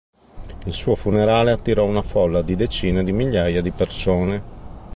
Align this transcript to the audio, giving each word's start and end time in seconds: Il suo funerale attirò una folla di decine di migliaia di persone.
Il 0.65 0.73
suo 0.73 0.95
funerale 0.95 1.51
attirò 1.51 1.85
una 1.85 2.01
folla 2.01 2.41
di 2.41 2.55
decine 2.55 3.03
di 3.03 3.11
migliaia 3.11 3.61
di 3.61 3.69
persone. 3.69 4.41